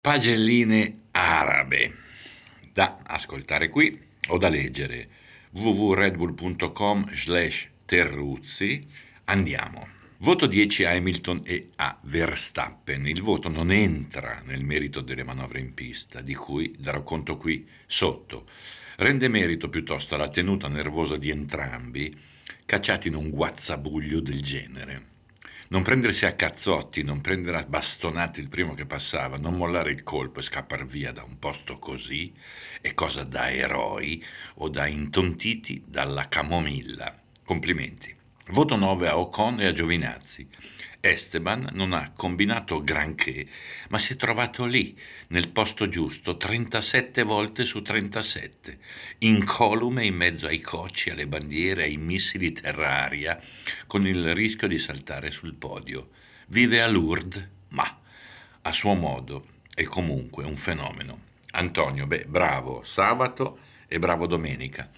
[0.00, 1.92] Pagelline arabe
[2.72, 5.08] da ascoltare qui o da leggere.
[5.50, 8.86] www.redbull.com slash terruzzi.
[9.24, 9.88] Andiamo.
[10.18, 13.08] Voto 10 a Hamilton e a Verstappen.
[13.08, 17.68] Il voto non entra nel merito delle manovre in pista di cui darò conto qui
[17.84, 18.46] sotto.
[18.98, 22.16] Rende merito piuttosto alla tenuta nervosa di entrambi
[22.64, 25.16] cacciati in un guazzabuglio del genere
[25.68, 30.02] non prendersi a cazzotti, non prendere a bastonati il primo che passava, non mollare il
[30.02, 32.32] colpo e scappare via da un posto così
[32.80, 34.24] è cosa da eroi
[34.56, 37.14] o da intontiti dalla camomilla.
[37.44, 38.17] Complimenti.
[38.50, 40.48] Voto 9 a Ocon e a Giovinazzi.
[41.00, 43.46] Esteban non ha combinato granché,
[43.90, 44.98] ma si è trovato lì,
[45.28, 48.78] nel posto giusto, 37 volte su 37,
[49.18, 53.38] incolume in mezzo ai cocci, alle bandiere, ai missili terra-aria,
[53.86, 56.08] con il rischio di saltare sul podio.
[56.46, 58.00] Vive a Lourdes, ma
[58.62, 61.20] a suo modo è comunque un fenomeno.
[61.50, 63.58] Antonio, beh, bravo sabato
[63.88, 64.90] e bravo domenica.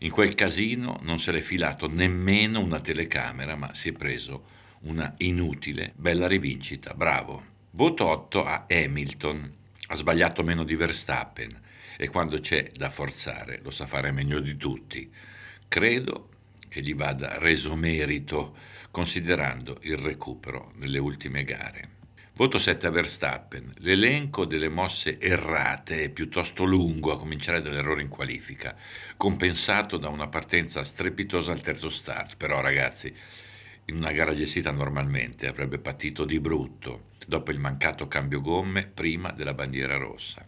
[0.00, 5.14] In quel casino non se l'è filato nemmeno una telecamera, ma si è preso una
[5.18, 7.56] inutile, bella rivincita, bravo.
[7.70, 9.54] Voto 8 a Hamilton,
[9.88, 11.60] ha sbagliato meno di Verstappen
[11.96, 15.10] e quando c'è da forzare lo sa fare meglio di tutti.
[15.68, 16.30] Credo
[16.68, 18.56] che gli vada reso merito
[18.90, 21.96] considerando il recupero nelle ultime gare.
[22.38, 23.74] Voto 7 a Verstappen.
[23.78, 28.76] L'elenco delle mosse errate è piuttosto lungo, a cominciare dall'errore in qualifica,
[29.16, 32.36] compensato da una partenza strepitosa al terzo start.
[32.36, 33.12] Però ragazzi,
[33.86, 39.32] in una gara gestita normalmente avrebbe patito di brutto dopo il mancato cambio gomme prima
[39.32, 40.46] della bandiera rossa.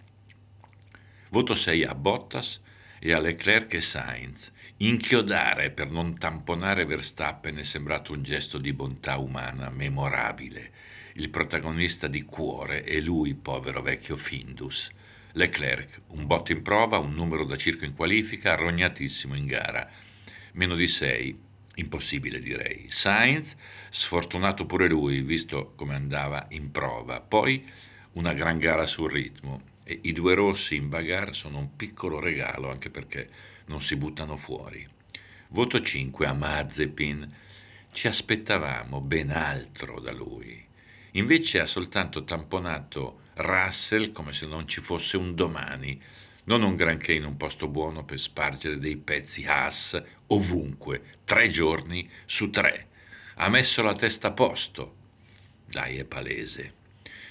[1.31, 2.61] Voto 6 a Bottas
[3.01, 4.53] e a Leclerc e Sainz.
[4.77, 10.99] Inchiodare per non tamponare Verstappen è sembrato un gesto di bontà umana memorabile.
[11.15, 14.91] Il protagonista di cuore è lui, povero vecchio Findus.
[15.33, 19.89] Leclerc, un botto in prova, un numero da circo in qualifica, arrognatissimo in gara.
[20.53, 21.39] Meno di 6,
[21.75, 22.87] impossibile direi.
[22.91, 23.57] Sainz,
[23.91, 27.21] sfortunato pure lui, visto come andava in prova.
[27.21, 27.65] Poi
[28.13, 32.71] una gran gara sul ritmo e i due rossi in bagarre sono un piccolo regalo
[32.71, 33.29] anche perché
[33.67, 34.87] non si buttano fuori.
[35.49, 37.37] Voto 5 a Mazepin.
[37.93, 40.69] Ci aspettavamo ben altro da lui.
[41.13, 46.01] Invece ha soltanto tamponato Russell come se non ci fosse un domani
[46.45, 52.11] non un granché in un posto buono per spargere dei pezzi Haas ovunque, tre giorni
[52.25, 52.89] su tre.
[53.37, 54.95] Ha messo la testa a posto.
[55.65, 56.75] Dai, è palese.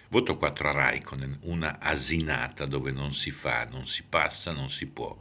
[0.08, 4.88] Voto 4 a Raikkonen, una asinata dove non si fa, non si passa, non si
[4.88, 5.18] può,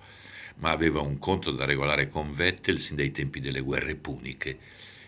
[0.56, 4.58] ma aveva un conto da regolare con Vettel sin dai tempi delle guerre puniche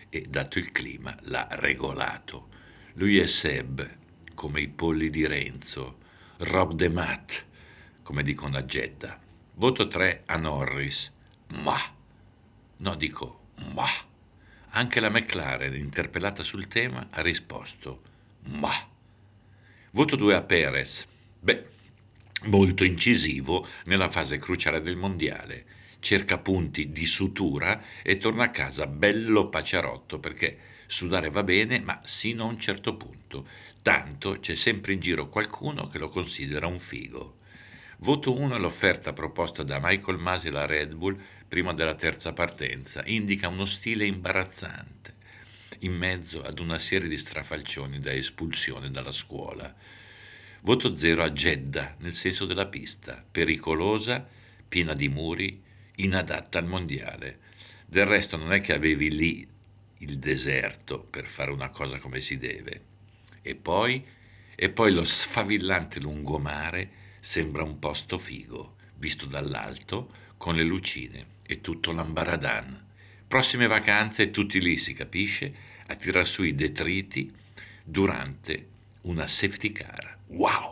[0.09, 2.50] e, dato il clima, l'ha regolato.
[2.93, 3.89] Lui è Seb,
[4.33, 5.97] come i polli di Renzo,
[6.37, 7.45] Rob de Matt,
[8.03, 9.19] come dicono a Jeddah.
[9.53, 11.11] Voto 3 a Norris.
[11.49, 11.79] Ma.
[12.77, 13.39] No, dico
[13.73, 13.87] ma.
[14.71, 18.01] Anche la McLaren, interpellata sul tema, ha risposto
[18.43, 18.73] ma.
[19.91, 21.05] Voto 2 a Perez.
[21.39, 21.69] Beh,
[22.43, 25.65] molto incisivo nella fase cruciale del mondiale.
[26.01, 30.57] Cerca punti di sutura e torna a casa bello paciarotto perché
[30.87, 33.47] sudare va bene, ma sino a un certo punto.
[33.83, 37.37] Tanto c'è sempre in giro qualcuno che lo considera un figo.
[37.99, 43.03] Voto 1 all'offerta proposta da Michael Masi alla Red Bull prima della terza partenza.
[43.05, 45.13] Indica uno stile imbarazzante,
[45.81, 49.71] in mezzo ad una serie di strafalcioni da espulsione dalla scuola.
[50.61, 54.27] Voto 0 a Jeddah, nel senso della pista, pericolosa,
[54.67, 57.39] piena di muri, inadatta al mondiale.
[57.85, 59.47] Del resto non è che avevi lì
[59.99, 62.81] il deserto per fare una cosa come si deve.
[63.41, 64.05] E poi,
[64.55, 71.61] e poi lo sfavillante lungomare Sembra un posto figo, visto dall'alto, con le lucine e
[71.61, 72.87] tutto l'ambaradan.
[73.27, 75.53] Prossime vacanze tutti lì, si capisce,
[75.85, 77.31] a tirar su i detriti
[77.83, 78.69] durante
[79.01, 80.17] una safety car.
[80.29, 80.70] Wow!